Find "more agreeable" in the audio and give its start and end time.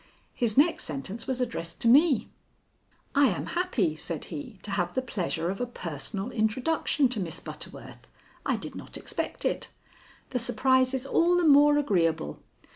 11.45-12.41